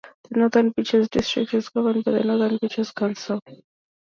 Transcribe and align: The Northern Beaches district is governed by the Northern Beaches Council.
The 0.31 0.39
Northern 0.39 0.71
Beaches 0.71 1.09
district 1.09 1.53
is 1.53 1.69
governed 1.69 2.03
by 2.05 2.13
the 2.13 2.23
Northern 2.23 2.57
Beaches 2.59 2.89
Council. 2.89 3.39